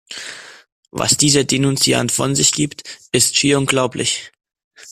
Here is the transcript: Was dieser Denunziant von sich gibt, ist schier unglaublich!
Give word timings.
Was 0.89 1.15
dieser 1.15 1.43
Denunziant 1.43 2.11
von 2.11 2.33
sich 2.35 2.53
gibt, 2.53 2.81
ist 3.11 3.37
schier 3.37 3.59
unglaublich! 3.59 4.31